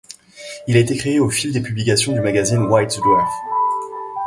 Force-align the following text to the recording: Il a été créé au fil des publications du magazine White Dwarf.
Il 0.67 0.77
a 0.77 0.79
été 0.79 0.97
créé 0.97 1.19
au 1.19 1.29
fil 1.29 1.53
des 1.53 1.61
publications 1.61 2.13
du 2.13 2.21
magazine 2.21 2.63
White 2.63 2.97
Dwarf. 2.97 3.31